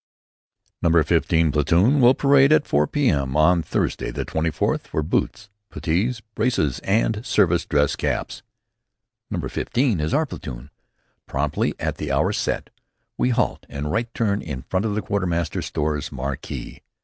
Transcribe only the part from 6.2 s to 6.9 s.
braces,